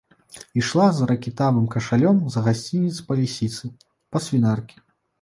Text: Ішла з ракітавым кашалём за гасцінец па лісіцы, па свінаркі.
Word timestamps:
Ішла 0.61 0.87
з 0.99 1.07
ракітавым 1.11 1.69
кашалём 1.77 2.23
за 2.39 2.45
гасцінец 2.49 2.95
па 3.11 3.21
лісіцы, 3.23 3.75
па 4.15 4.27
свінаркі. 4.27 4.87